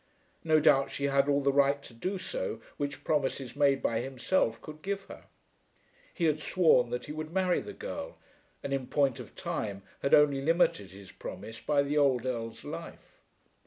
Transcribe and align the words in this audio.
No 0.43 0.59
doubt 0.59 0.89
she 0.89 1.03
had 1.03 1.29
all 1.29 1.41
the 1.41 1.53
right 1.53 1.79
to 1.83 1.93
do 1.93 2.17
so 2.17 2.59
which 2.77 3.03
promises 3.03 3.55
made 3.55 3.83
by 3.83 3.99
himself 3.99 4.59
could 4.59 4.81
give 4.81 5.03
her. 5.03 5.25
He 6.11 6.25
had 6.25 6.39
sworn 6.39 6.89
that 6.89 7.05
he 7.05 7.11
would 7.11 7.31
marry 7.31 7.61
the 7.61 7.71
girl, 7.73 8.17
and 8.63 8.73
in 8.73 8.87
point 8.87 9.19
of 9.19 9.35
time 9.35 9.83
had 10.01 10.15
only 10.15 10.41
limited 10.41 10.89
his 10.89 11.11
promise 11.11 11.59
by 11.61 11.83
the 11.83 11.99
old 11.99 12.25
Earl's 12.25 12.63
life. 12.63 13.21